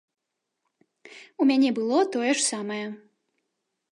У 1.43 1.47
мяне 1.51 1.69
было 1.79 1.99
тое 2.17 2.31
ж 2.31 2.39
самае. 2.51 2.83